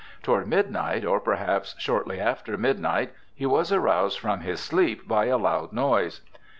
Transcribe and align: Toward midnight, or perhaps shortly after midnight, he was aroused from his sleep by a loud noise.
Toward 0.23 0.47
midnight, 0.47 1.05
or 1.05 1.19
perhaps 1.19 1.75
shortly 1.77 2.19
after 2.19 2.57
midnight, 2.57 3.13
he 3.35 3.45
was 3.45 3.71
aroused 3.71 4.17
from 4.17 4.39
his 4.39 4.59
sleep 4.59 5.07
by 5.07 5.25
a 5.25 5.37
loud 5.37 5.73
noise. 5.73 6.21